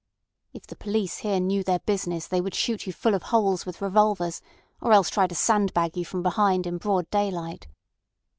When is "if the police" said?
0.51-1.19